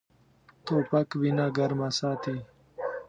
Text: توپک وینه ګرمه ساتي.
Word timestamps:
توپک 0.65 1.07
وینه 1.21 1.45
ګرمه 1.57 1.89
ساتي. 1.99 2.37